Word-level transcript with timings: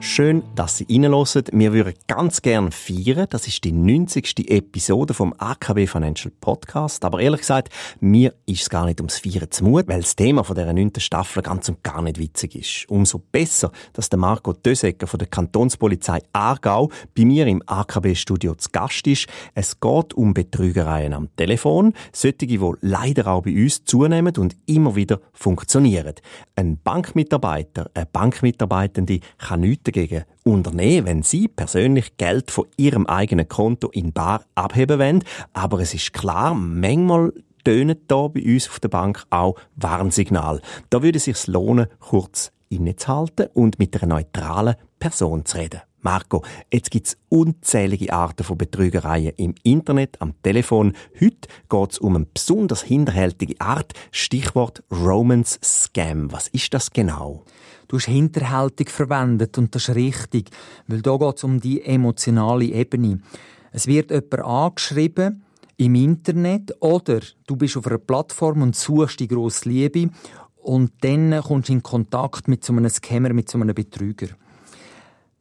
Schön, 0.00 0.44
dass 0.54 0.76
Sie 0.76 0.86
reinhören. 0.88 1.44
Wir 1.50 1.72
würden 1.72 1.94
ganz 2.06 2.40
gerne 2.40 2.70
feiern. 2.70 3.26
Das 3.30 3.48
ist 3.48 3.64
die 3.64 3.72
90. 3.72 4.48
Episode 4.48 5.12
vom 5.12 5.34
AKB 5.36 5.88
Financial 5.88 6.32
Podcast. 6.40 7.04
Aber 7.04 7.18
ehrlich 7.18 7.40
gesagt, 7.40 7.70
mir 7.98 8.32
ist 8.46 8.62
es 8.62 8.70
gar 8.70 8.86
nicht 8.86 9.00
ums 9.00 9.18
Feiern 9.18 9.50
zu 9.50 9.64
Mut, 9.64 9.88
weil 9.88 10.00
das 10.00 10.14
Thema 10.14 10.42
dieser 10.42 10.72
9. 10.72 10.92
Staffel 10.98 11.42
ganz 11.42 11.68
und 11.68 11.82
gar 11.82 12.00
nicht 12.02 12.20
witzig 12.20 12.54
ist. 12.54 12.88
Umso 12.88 13.18
besser, 13.18 13.72
dass 13.92 14.08
der 14.08 14.20
Marco 14.20 14.52
Dösecker 14.52 15.08
von 15.08 15.18
der 15.18 15.26
Kantonspolizei 15.26 16.20
Aargau 16.32 16.90
bei 17.16 17.24
mir 17.24 17.48
im 17.48 17.60
AKB-Studio 17.66 18.54
zu 18.54 18.68
Gast 18.70 19.04
ist. 19.08 19.26
Es 19.54 19.80
geht 19.80 20.14
um 20.14 20.32
Betrügereien 20.32 21.12
am 21.12 21.34
Telefon. 21.34 21.92
Solche, 22.12 22.46
die 22.46 22.60
leider 22.82 23.26
auch 23.26 23.42
bei 23.42 23.52
uns 23.52 23.84
zunehmen 23.84 24.36
und 24.36 24.56
immer 24.66 24.94
wieder 24.94 25.20
funktionieren. 25.32 26.14
Ein 26.54 26.78
Bankmitarbeiter, 26.78 27.90
eine 27.94 28.06
Bankmitarbeitende 28.06 29.18
kann 29.38 29.60
nichts 29.60 29.87
dagegen 29.92 30.24
unternehmen, 30.44 31.06
wenn 31.06 31.22
Sie 31.22 31.48
persönlich 31.48 32.16
Geld 32.16 32.50
von 32.50 32.66
Ihrem 32.76 33.06
eigenen 33.06 33.48
Konto 33.48 33.88
in 33.88 34.12
Bar 34.12 34.44
abheben 34.54 34.98
wollen. 34.98 35.24
Aber 35.52 35.80
es 35.80 35.94
ist 35.94 36.12
klar, 36.12 36.54
manchmal 36.54 37.32
tönen 37.64 37.98
da 38.06 38.28
bei 38.28 38.42
uns 38.42 38.68
auf 38.68 38.80
der 38.80 38.88
Bank 38.88 39.24
auch 39.30 39.56
Warnsignal. 39.76 40.60
Da 40.90 41.02
würde 41.02 41.18
es 41.18 41.24
sich 41.24 41.46
lohnen, 41.46 41.86
kurz 42.00 42.52
innezuhalten 42.68 43.48
und 43.54 43.78
mit 43.78 44.00
einer 44.00 44.14
neutralen 44.14 44.76
Person 44.98 45.44
zu 45.44 45.58
reden. 45.58 45.80
Marco, 46.00 46.44
jetzt 46.72 46.92
gibt's 46.92 47.16
unzählige 47.28 48.12
Arten 48.12 48.44
von 48.44 48.56
Betrügereien 48.56 49.32
im 49.36 49.54
Internet, 49.64 50.20
am 50.20 50.34
Telefon. 50.42 50.92
Heute 51.20 51.48
geht's 51.68 51.98
um 51.98 52.14
eine 52.14 52.26
besonders 52.32 52.82
hinterhältige 52.82 53.60
Art. 53.60 53.94
Stichwort 54.12 54.84
Romance 54.92 55.58
Scam. 55.62 56.30
Was 56.30 56.48
ist 56.48 56.72
das 56.72 56.92
genau? 56.92 57.44
Du 57.88 57.96
hast 57.96 58.06
hinterhältig 58.06 58.90
verwendet 58.90 59.58
und 59.58 59.74
das 59.74 59.88
ist 59.88 59.94
richtig, 59.96 60.50
weil 60.86 61.02
da 61.02 61.16
geht 61.16 61.36
es 61.38 61.44
um 61.44 61.58
die 61.58 61.82
emotionale 61.82 62.66
Ebene. 62.66 63.20
Es 63.72 63.86
wird 63.86 64.10
jemand 64.10 64.40
angeschrieben 64.40 65.42
im 65.78 65.94
Internet 65.94 66.74
oder 66.80 67.20
du 67.46 67.56
bist 67.56 67.76
auf 67.76 67.86
einer 67.86 67.98
Plattform 67.98 68.62
und 68.62 68.76
suchst 68.76 69.18
die 69.20 69.28
grosse 69.28 69.68
Liebe 69.68 70.10
und 70.56 70.92
dann 71.00 71.40
kommst 71.42 71.70
du 71.70 71.72
in 71.72 71.82
Kontakt 71.82 72.46
mit 72.46 72.62
so 72.62 72.72
einem 72.72 72.88
Scammer, 72.88 73.32
mit 73.32 73.48
so 73.48 73.58
einem 73.58 73.74
Betrüger. 73.74 74.28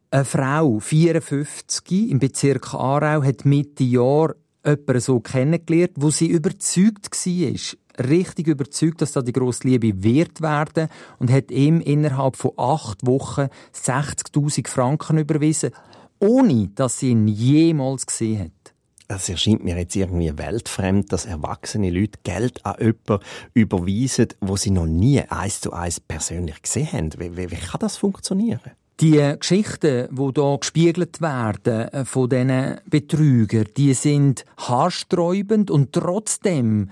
Eine 0.09 0.23
Frau, 0.23 0.79
54, 0.79 2.09
im 2.09 2.19
Bezirk 2.19 2.73
Aarau, 2.73 3.23
hat 3.23 3.43
Mitte 3.43 3.83
Jahr 3.83 4.35
jemanden 4.65 5.01
so 5.01 5.19
kennengelernt, 5.19 5.95
wo 5.97 6.11
sie 6.11 6.27
überzeugt 6.27 7.13
war, 7.13 8.07
richtig 8.07 8.47
überzeugt, 8.47 9.01
dass 9.01 9.11
da 9.11 9.21
die 9.21 9.33
grosse 9.33 9.67
Liebe 9.67 10.01
wert 10.01 10.41
werden 10.41 10.87
und 11.19 11.29
hat 11.29 11.51
ihm 11.51 11.81
innerhalb 11.81 12.37
von 12.37 12.51
acht 12.55 13.05
Wochen 13.05 13.47
60.000 13.75 14.69
Franken 14.69 15.17
überwiesen, 15.17 15.71
ohne 16.19 16.69
dass 16.69 16.99
sie 16.99 17.09
ihn 17.09 17.27
jemals 17.27 18.07
gesehen 18.07 18.45
hat. 18.45 18.73
Es 19.09 19.27
erscheint 19.27 19.65
mir 19.65 19.77
jetzt 19.77 19.95
irgendwie 19.97 20.37
weltfremd, 20.37 21.11
dass 21.11 21.25
erwachsene 21.25 21.91
Leute 21.91 22.19
Geld 22.23 22.65
an 22.65 22.75
jemanden 22.79 23.25
überweisen, 23.53 24.27
wo 24.39 24.55
sie 24.55 24.71
noch 24.71 24.87
nie 24.87 25.19
eins 25.19 25.59
zu 25.59 25.73
eins 25.73 25.99
persönlich 25.99 26.61
gesehen 26.61 26.93
haben. 26.93 27.09
Wie, 27.17 27.35
wie, 27.35 27.51
wie 27.51 27.55
kann 27.57 27.81
das 27.81 27.97
funktionieren? 27.97 28.71
Die 28.99 29.35
Geschichten, 29.39 30.07
die 30.11 30.31
hier 30.33 30.57
gespiegelt 30.57 31.21
werden 31.21 31.87
äh, 31.89 32.05
von 32.05 32.29
diesen 32.29 32.77
Betrügern, 32.89 33.67
die 33.77 33.93
sind 33.93 34.43
haarsträubend 34.57 35.69
und 35.69 35.93
trotzdem 35.93 36.89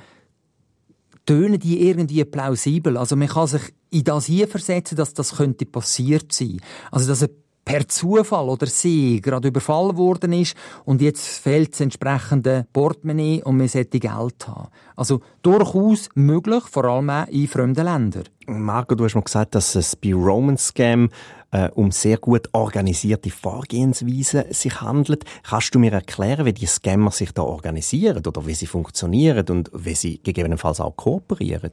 tönen 1.26 1.60
die 1.60 1.88
irgendwie 1.88 2.24
plausibel. 2.24 2.98
Also 2.98 3.16
man 3.16 3.28
kann 3.28 3.48
sich 3.48 3.74
in 3.90 4.04
das 4.04 4.26
hier 4.26 4.48
versetzen, 4.48 4.96
dass 4.96 5.14
das 5.16 5.38
könnte 5.38 5.66
passiert 5.66 6.32
sein. 6.32 6.62
Also 6.92 7.08
dass 7.08 7.24
er 7.24 7.30
per 7.66 7.88
Zufall 7.88 8.48
oder 8.48 8.68
sie 8.68 9.20
gerade 9.22 9.48
überfallen 9.48 9.98
worden 9.98 10.34
ist 10.34 10.56
und 10.86 11.02
jetzt 11.02 11.26
fehlt 11.26 11.74
das 11.74 11.82
entsprechende 11.82 12.68
Portemonnaie 12.72 13.42
und 13.44 13.58
man 13.58 13.68
sollte 13.68 14.00
Geld 14.00 14.48
haben. 14.48 14.70
Also 14.96 15.22
durchaus 15.42 16.10
möglich, 16.14 16.64
vor 16.66 16.86
allem 16.86 17.10
auch 17.10 17.28
in 17.28 17.48
fremden 17.48 17.86
Ländern. 17.86 18.24
Marco, 18.46 18.94
du 18.94 19.04
hast 19.04 19.16
mal 19.16 19.22
gesagt, 19.22 19.56
dass 19.56 19.74
es 19.74 19.96
bei 19.96 20.14
Roman 20.14 20.58
Scam 20.58 21.10
äh, 21.52 21.70
um 21.72 21.92
sehr 21.92 22.18
gut 22.18 22.48
organisierte 22.52 23.32
Vorgehensweisen 23.32 24.44
sich 24.52 24.82
handelt. 24.82 25.26
Kannst 25.44 25.74
du 25.74 25.80
mir 25.80 25.94
erklären, 25.94 26.46
wie 26.46 26.54
die 26.54 26.68
Scammer 26.68 27.12
sich 27.12 27.32
da 27.32 27.42
organisieren 27.42 28.26
oder 28.26 28.46
wie 28.46 28.54
sie 28.54 28.68
funktionieren 28.68 29.48
und 29.50 29.72
wie 29.74 29.96
sie 29.96 30.22
gegebenenfalls 30.22 30.80
auch 30.80 30.96
kooperieren? 30.96 31.72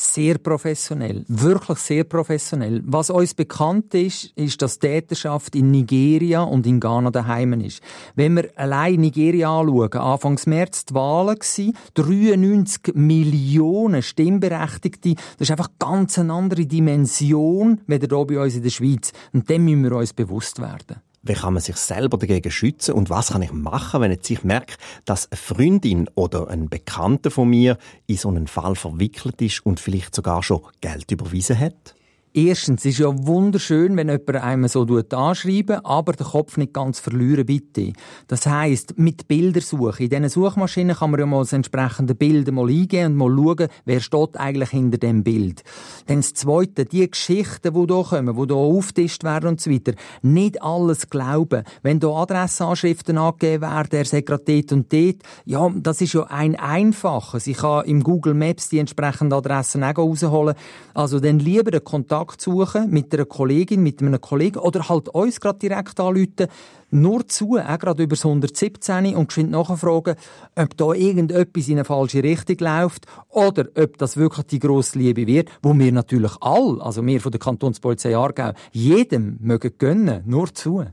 Sehr 0.00 0.38
professionell, 0.38 1.24
wirklich 1.28 1.78
sehr 1.78 2.04
professionell. 2.04 2.82
Was 2.86 3.10
uns 3.10 3.34
bekannt 3.34 3.92
ist, 3.94 4.32
ist, 4.34 4.62
dass 4.62 4.78
Täterschaft 4.78 5.54
in 5.54 5.70
Nigeria 5.70 6.42
und 6.42 6.66
in 6.66 6.80
Ghana 6.80 7.10
daheim 7.10 7.52
ist. 7.60 7.82
Wenn 8.14 8.34
wir 8.34 8.50
allein 8.56 9.00
Nigeria 9.00 9.60
anschauen, 9.60 9.92
Anfangs 9.92 10.46
März 10.46 10.86
die 10.86 10.94
Wahlen 10.94 11.36
gewesen, 11.36 11.76
93 11.94 12.94
Millionen 12.94 14.02
Stimmberechtigte, 14.02 15.14
das 15.14 15.48
ist 15.48 15.50
einfach 15.50 15.70
ganz 15.78 16.18
eine 16.18 16.32
andere 16.32 16.64
Dimension, 16.66 17.80
wie 17.86 17.98
hier 17.98 18.08
bei 18.08 18.42
uns 18.42 18.54
in 18.54 18.62
der 18.62 18.70
Schweiz. 18.70 19.12
Und 19.32 19.50
dem 19.50 19.64
müssen 19.64 19.84
wir 19.84 19.92
uns 19.92 20.14
bewusst 20.14 20.60
werden. 20.60 21.02
Wie 21.22 21.34
kann 21.34 21.52
man 21.52 21.62
sich 21.62 21.76
selber 21.76 22.16
dagegen 22.16 22.50
schützen 22.50 22.94
und 22.94 23.10
was 23.10 23.32
kann 23.32 23.42
ich 23.42 23.52
machen, 23.52 24.00
wenn 24.00 24.10
ich 24.10 24.42
merke, 24.42 24.76
dass 25.04 25.30
eine 25.30 25.36
Freundin 25.36 26.08
oder 26.14 26.48
ein 26.48 26.70
Bekannter 26.70 27.30
von 27.30 27.50
mir 27.50 27.76
in 28.06 28.16
so 28.16 28.28
einen 28.28 28.46
Fall 28.46 28.74
verwickelt 28.74 29.42
ist 29.42 29.66
und 29.66 29.80
vielleicht 29.80 30.14
sogar 30.14 30.42
schon 30.42 30.62
Geld 30.80 31.10
überwiesen 31.10 31.58
hat? 31.58 31.94
Erstens, 32.32 32.84
ist 32.84 33.00
ja 33.00 33.08
wunderschön, 33.26 33.96
wenn 33.96 34.08
jemand 34.08 34.36
einem 34.36 34.68
so 34.68 34.86
anschreiben 35.10 35.84
aber 35.84 36.12
den 36.12 36.28
Kopf 36.28 36.56
nicht 36.56 36.72
ganz 36.72 37.00
verlieren, 37.00 37.44
bitte. 37.44 37.92
Das 38.28 38.46
heisst, 38.46 38.96
mit 38.96 39.26
Bildersuche. 39.26 40.04
In 40.04 40.10
diesen 40.10 40.28
Suchmaschinen 40.28 40.94
kann 40.94 41.10
man 41.10 41.18
ja 41.18 41.26
mal 41.26 41.40
das 41.40 41.52
entsprechende 41.52 42.14
Bild 42.14 42.48
mal 42.52 42.68
eingeben 42.68 43.12
und 43.12 43.16
mal 43.16 43.34
schauen, 43.34 43.68
wer 43.84 43.98
steht 43.98 44.36
eigentlich 44.36 44.70
hinter 44.70 44.98
dem 44.98 45.24
Bild. 45.24 45.64
Dann 46.06 46.20
das 46.20 46.34
Zweite, 46.34 46.84
die 46.84 47.10
Geschichten, 47.10 47.72
die 47.72 47.86
hier 47.86 48.02
kommen, 48.04 48.36
die 48.36 48.46
hier 48.46 48.56
auftischt 48.56 49.24
werden 49.24 49.48
und 49.50 49.60
so 49.60 49.70
weiter. 49.70 49.92
Nicht 50.22 50.62
alles 50.62 51.08
glauben. 51.08 51.64
Wenn 51.82 52.00
hier 52.00 52.10
Adressanschriften 52.10 53.18
angegeben 53.18 53.62
werden, 53.62 53.98
er 53.98 54.04
sagt 54.04 54.26
gerade 54.26 54.44
dort 54.46 54.72
und 54.72 54.92
dort, 54.92 55.16
ja, 55.44 55.70
das 55.76 56.00
ist 56.00 56.12
ja 56.12 56.24
ein 56.24 56.56
einfaches. 56.56 57.46
Ich 57.46 57.58
kann 57.58 57.84
im 57.86 58.02
Google 58.02 58.34
Maps 58.34 58.68
die 58.68 58.78
entsprechenden 58.78 59.32
Adressen 59.32 59.84
auch 59.84 59.98
rausholen. 59.98 60.54
Also 60.94 61.20
dann 61.20 61.38
lieber 61.38 61.80
Kontakt 61.80 62.10
Kontakt 62.10 62.40
suchen 62.40 62.90
mit 62.90 63.14
einer 63.14 63.24
Kollegin, 63.24 63.82
mit 63.82 64.00
einem 64.00 64.20
Kollegen 64.20 64.58
oder 64.58 64.88
halt 64.88 65.08
uns 65.10 65.40
gerade 65.40 65.58
direkt 65.58 66.00
anrufen, 66.00 66.48
nur 66.90 67.26
zu, 67.28 67.58
auch 67.58 67.78
gerade 67.78 68.02
über 68.02 68.16
das 68.16 68.24
117 68.24 69.14
und 69.14 69.28
geschwind 69.28 69.50
nachfragen, 69.50 70.16
ob 70.56 70.76
da 70.76 70.92
irgendetwas 70.92 71.68
in 71.68 71.74
eine 71.74 71.84
falsche 71.84 72.22
Richtung 72.22 72.56
läuft 72.60 73.06
oder 73.28 73.66
ob 73.76 73.98
das 73.98 74.16
wirklich 74.16 74.46
die 74.46 74.58
grosse 74.58 74.98
Liebe 74.98 75.26
wird, 75.26 75.50
wo 75.62 75.76
wir 75.76 75.92
natürlich 75.92 76.32
all, 76.40 76.80
also 76.80 77.04
wir 77.06 77.20
von 77.20 77.32
der 77.32 77.40
Kantonspolizei 77.40 78.16
Aargau, 78.16 78.52
jedem 78.72 79.38
mögen 79.40 79.72
gönnen, 79.78 80.22
nur 80.26 80.52
zu. 80.54 80.84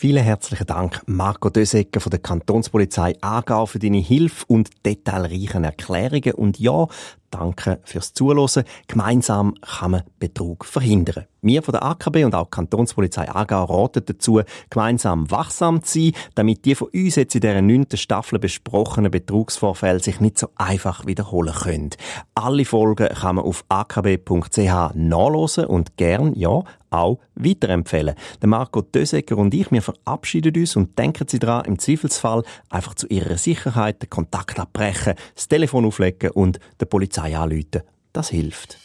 Vielen 0.00 0.22
herzlichen 0.22 0.66
Dank, 0.66 1.02
Marco 1.06 1.50
Dösecker 1.50 1.98
von 1.98 2.10
der 2.10 2.20
Kantonspolizei 2.20 3.16
Aargau, 3.20 3.66
für 3.66 3.80
deine 3.80 3.98
Hilfe 3.98 4.44
und 4.46 4.70
detailreichen 4.86 5.64
Erklärungen. 5.64 6.34
Und 6.34 6.60
ja, 6.60 6.86
danke 7.30 7.80
fürs 7.84 8.14
Zuhören. 8.14 8.64
Gemeinsam 8.86 9.54
kann 9.60 9.92
man 9.92 10.02
Betrug 10.18 10.64
verhindern. 10.64 11.26
Wir 11.40 11.62
von 11.62 11.72
der 11.72 11.84
AKB 11.84 12.24
und 12.24 12.34
auch 12.34 12.46
die 12.46 12.50
Kantonspolizei 12.50 13.28
Aargau 13.28 13.64
raten 13.64 14.02
dazu, 14.04 14.40
gemeinsam 14.70 15.30
wachsam 15.30 15.84
zu 15.84 16.00
sein, 16.00 16.12
damit 16.34 16.64
die 16.64 16.74
von 16.74 16.88
uns 16.92 17.14
jetzt 17.14 17.34
in 17.36 17.40
dieser 17.40 17.62
neunten 17.62 17.96
Staffel 17.96 18.40
besprochenen 18.40 19.12
Betrugsvorfälle 19.12 20.00
sich 20.00 20.18
nicht 20.20 20.36
so 20.36 20.48
einfach 20.56 21.06
wiederholen 21.06 21.54
können. 21.54 21.90
Alle 22.34 22.64
Folgen 22.64 23.08
kann 23.08 23.36
man 23.36 23.44
auf 23.44 23.64
akb.ch 23.68 24.94
nachlesen 24.94 25.66
und 25.66 25.96
gern, 25.96 26.34
ja, 26.34 26.64
auch 26.90 27.18
weiterempfehlen. 27.34 28.14
Der 28.40 28.48
Marco 28.48 28.80
Dösecker 28.80 29.36
und 29.36 29.54
ich, 29.54 29.70
wir 29.70 29.82
verabschieden 29.82 30.56
uns 30.56 30.76
und 30.76 30.98
denken 30.98 31.28
Sie 31.28 31.38
daran, 31.38 31.66
im 31.66 31.78
Zweifelsfall 31.78 32.42
einfach 32.70 32.94
zu 32.94 33.06
Ihrer 33.08 33.36
Sicherheit 33.36 34.02
den 34.02 34.10
Kontakt 34.10 34.58
abbrechen, 34.58 35.14
das 35.34 35.48
Telefon 35.48 35.84
auflegen 35.84 36.30
und 36.30 36.58
der 36.80 36.86
Polizei 37.18 37.36
anrufen. 37.36 37.82
Das 38.12 38.30
hilft. 38.30 38.78